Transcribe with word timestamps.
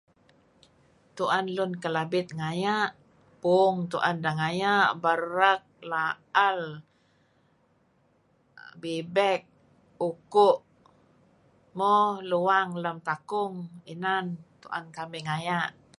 Tuen 1.15 1.45
Lun 1.55 1.71
Kelabit 1.83 2.27
ngaya' 2.39 2.93
puung, 3.41 3.77
tuen 3.91 4.15
deh 4.23 4.35
ngaya' 4.39 4.81
berek, 5.03 5.61
laal, 5.91 6.59
bibek, 8.81 9.41
uku', 10.09 10.57
mo 11.77 11.93
luang 12.31 12.69
lem 12.83 12.97
takung 13.07 13.55
inan 13.93 14.25
tuen 14.61 14.85
kamih 14.95 15.23
ngaya'. 15.27 15.69